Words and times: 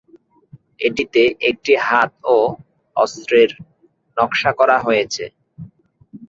এটিতে 0.79 1.21
একটি 1.49 1.73
হাত 1.87 2.11
ও 2.27 2.37
অস্ত্রের 2.95 3.49
নকশা 4.17 4.51
করা 4.59 4.77
হয়েছে। 4.85 5.23